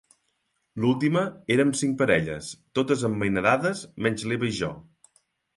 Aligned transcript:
L'última 0.85 1.21
érem 1.57 1.73
cinc 1.81 1.93
parelles, 2.01 2.49
totes 2.79 3.05
emmainadades 3.11 3.85
menys 4.07 4.29
l'Eva 4.33 4.51
i 4.53 4.57
jo. 4.63 4.73